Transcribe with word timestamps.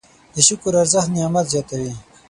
د 0.33 0.35
شکر 0.47 0.73
ارزښت 0.81 1.09
نعمت 1.15 1.45
زیاتوي. 1.53 1.93